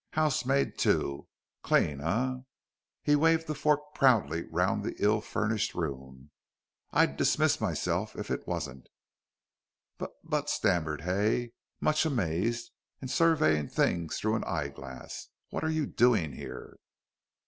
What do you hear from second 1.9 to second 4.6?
eh?" He waved the fork proudly